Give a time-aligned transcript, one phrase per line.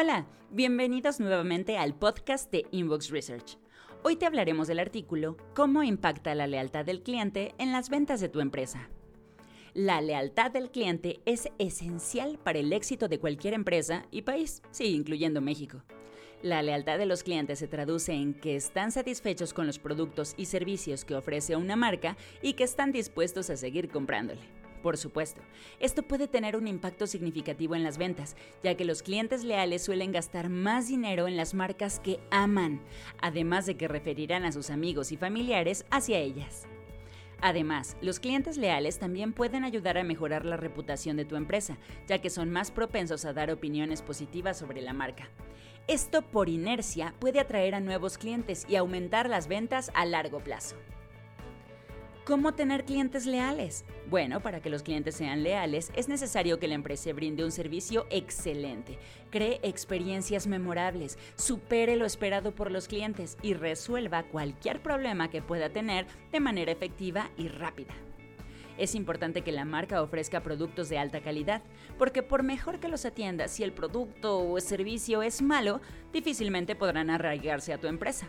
[0.00, 3.58] Hola, bienvenidos nuevamente al podcast de Inbox Research.
[4.04, 8.28] Hoy te hablaremos del artículo Cómo impacta la lealtad del cliente en las ventas de
[8.28, 8.88] tu empresa.
[9.74, 14.94] La lealtad del cliente es esencial para el éxito de cualquier empresa y país, sí,
[14.94, 15.82] incluyendo México.
[16.42, 20.44] La lealtad de los clientes se traduce en que están satisfechos con los productos y
[20.44, 24.42] servicios que ofrece una marca y que están dispuestos a seguir comprándole.
[24.82, 25.40] Por supuesto,
[25.80, 30.12] esto puede tener un impacto significativo en las ventas, ya que los clientes leales suelen
[30.12, 32.80] gastar más dinero en las marcas que aman,
[33.20, 36.66] además de que referirán a sus amigos y familiares hacia ellas.
[37.40, 42.18] Además, los clientes leales también pueden ayudar a mejorar la reputación de tu empresa, ya
[42.18, 45.28] que son más propensos a dar opiniones positivas sobre la marca.
[45.86, 50.76] Esto por inercia puede atraer a nuevos clientes y aumentar las ventas a largo plazo.
[52.28, 53.86] ¿Cómo tener clientes leales?
[54.10, 58.06] Bueno, para que los clientes sean leales es necesario que la empresa brinde un servicio
[58.10, 58.98] excelente,
[59.30, 65.70] cree experiencias memorables, supere lo esperado por los clientes y resuelva cualquier problema que pueda
[65.70, 67.94] tener de manera efectiva y rápida.
[68.76, 71.62] Es importante que la marca ofrezca productos de alta calidad,
[71.96, 75.80] porque por mejor que los atienda, si el producto o servicio es malo,
[76.12, 78.28] difícilmente podrán arraigarse a tu empresa.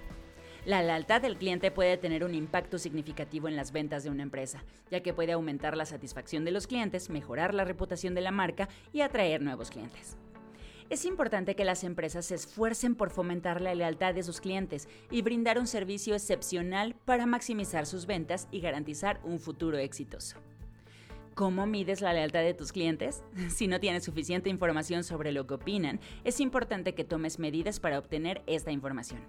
[0.66, 4.64] La lealtad del cliente puede tener un impacto significativo en las ventas de una empresa,
[4.92, 8.68] ya que puede aumentar la satisfacción de los clientes, mejorar la reputación de la marca
[8.92, 10.18] y atraer nuevos clientes.
[10.90, 15.22] Es importante que las empresas se esfuercen por fomentar la lealtad de sus clientes y
[15.22, 20.38] brindar un servicio excepcional para maximizar sus ventas y garantizar un futuro exitoso.
[21.36, 23.24] ¿Cómo mides la lealtad de tus clientes?
[23.50, 28.00] Si no tienes suficiente información sobre lo que opinan, es importante que tomes medidas para
[28.00, 29.22] obtener esta información.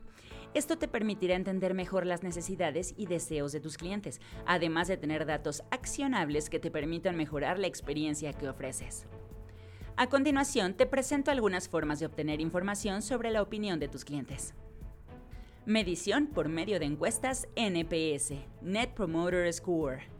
[0.52, 5.24] Esto te permitirá entender mejor las necesidades y deseos de tus clientes, además de tener
[5.24, 9.06] datos accionables que te permitan mejorar la experiencia que ofreces.
[9.96, 14.54] A continuación, te presento algunas formas de obtener información sobre la opinión de tus clientes.
[15.66, 20.19] Medición por medio de encuestas NPS, Net Promoter Score.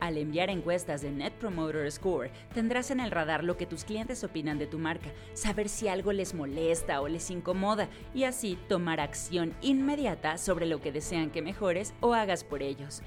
[0.00, 4.24] Al enviar encuestas de Net Promoter Score, tendrás en el radar lo que tus clientes
[4.24, 8.98] opinan de tu marca, saber si algo les molesta o les incomoda y así tomar
[8.98, 13.02] acción inmediata sobre lo que desean que mejores o hagas por ellos.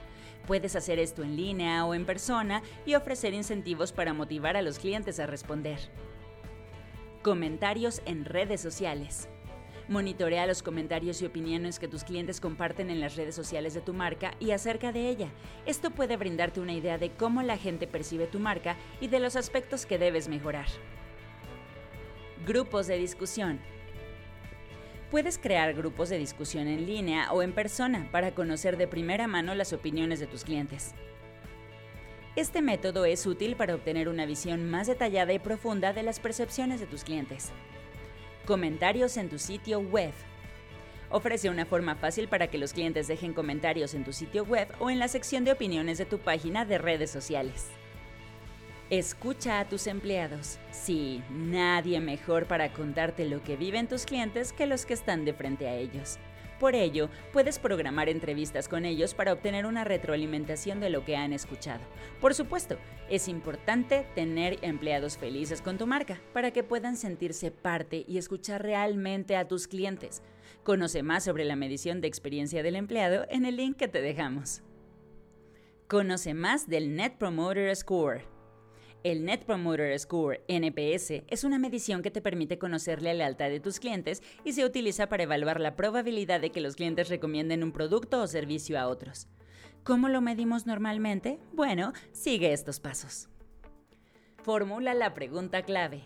[0.45, 4.77] Puedes hacer esto en línea o en persona y ofrecer incentivos para motivar a los
[4.77, 5.79] clientes a responder.
[7.23, 9.29] Comentarios en redes sociales.
[9.89, 13.93] Monitorea los comentarios y opiniones que tus clientes comparten en las redes sociales de tu
[13.93, 15.27] marca y acerca de ella.
[15.65, 19.35] Esto puede brindarte una idea de cómo la gente percibe tu marca y de los
[19.35, 20.67] aspectos que debes mejorar.
[22.47, 23.59] Grupos de discusión.
[25.11, 29.53] Puedes crear grupos de discusión en línea o en persona para conocer de primera mano
[29.53, 30.95] las opiniones de tus clientes.
[32.37, 36.79] Este método es útil para obtener una visión más detallada y profunda de las percepciones
[36.79, 37.51] de tus clientes.
[38.45, 40.11] Comentarios en tu sitio web.
[41.09, 44.89] Ofrece una forma fácil para que los clientes dejen comentarios en tu sitio web o
[44.89, 47.69] en la sección de opiniones de tu página de redes sociales.
[48.89, 50.59] Escucha a tus empleados.
[50.71, 55.33] Sí, nadie mejor para contarte lo que viven tus clientes que los que están de
[55.33, 56.19] frente a ellos.
[56.63, 61.33] Por ello, puedes programar entrevistas con ellos para obtener una retroalimentación de lo que han
[61.33, 61.81] escuchado.
[62.21, 62.77] Por supuesto,
[63.09, 68.63] es importante tener empleados felices con tu marca para que puedan sentirse parte y escuchar
[68.63, 70.21] realmente a tus clientes.
[70.63, 74.61] Conoce más sobre la medición de experiencia del empleado en el link que te dejamos.
[75.89, 78.32] Conoce más del Net Promoter Score.
[79.03, 83.59] El Net Promoter Score, NPS, es una medición que te permite conocer la lealtad de
[83.59, 87.73] tus clientes y se utiliza para evaluar la probabilidad de que los clientes recomienden un
[87.73, 89.27] producto o servicio a otros.
[89.83, 91.37] ¿Cómo lo medimos normalmente?
[91.51, 93.27] Bueno, sigue estos pasos.
[94.41, 96.03] Formula la pregunta clave.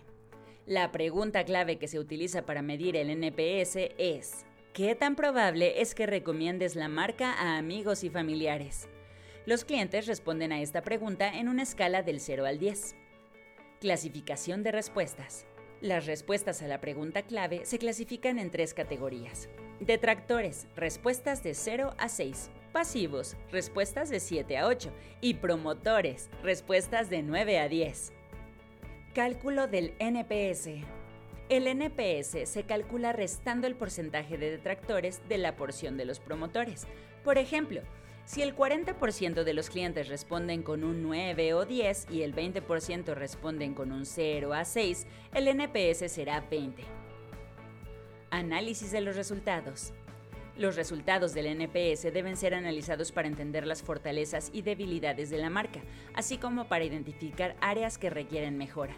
[0.65, 5.93] La pregunta clave que se utiliza para medir el NPS es, ¿qué tan probable es
[5.93, 8.89] que recomiendes la marca a amigos y familiares?
[9.47, 12.97] Los clientes responden a esta pregunta en una escala del 0 al 10.
[13.79, 15.45] Clasificación de respuestas.
[15.79, 19.47] Las respuestas a la pregunta clave se clasifican en tres categorías.
[19.79, 22.49] Detractores, respuestas de 0 a 6.
[22.73, 24.91] Pasivos, respuestas de 7 a 8.
[25.21, 28.11] Y promotores, respuestas de 9 a 10.
[29.15, 30.71] Cálculo del NPS.
[31.47, 36.85] El NPS se calcula restando el porcentaje de detractores de la porción de los promotores.
[37.23, 37.81] Por ejemplo,
[38.27, 43.15] si el 40% de los clientes responden con un 9 o 10 y el 20%
[43.15, 46.83] responden con un 0 a 6, el NPS será 20.
[48.29, 49.93] Análisis de los resultados.
[50.57, 55.49] Los resultados del NPS deben ser analizados para entender las fortalezas y debilidades de la
[55.49, 55.79] marca,
[56.13, 58.97] así como para identificar áreas que requieren mejora.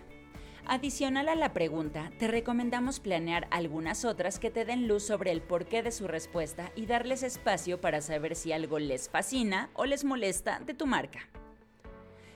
[0.71, 5.41] Adicional a la pregunta, te recomendamos planear algunas otras que te den luz sobre el
[5.41, 10.05] porqué de su respuesta y darles espacio para saber si algo les fascina o les
[10.05, 11.27] molesta de tu marca.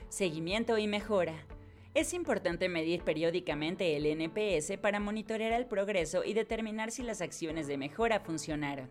[0.08, 1.46] Seguimiento y mejora.
[1.94, 7.68] Es importante medir periódicamente el NPS para monitorear el progreso y determinar si las acciones
[7.68, 8.90] de mejora funcionaron.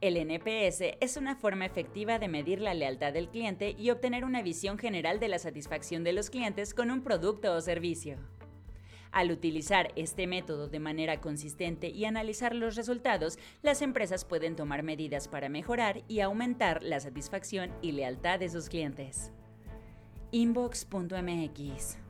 [0.00, 4.42] El NPS es una forma efectiva de medir la lealtad del cliente y obtener una
[4.42, 8.18] visión general de la satisfacción de los clientes con un producto o servicio.
[9.12, 14.82] Al utilizar este método de manera consistente y analizar los resultados, las empresas pueden tomar
[14.82, 19.32] medidas para mejorar y aumentar la satisfacción y lealtad de sus clientes.
[20.30, 22.09] inbox.mx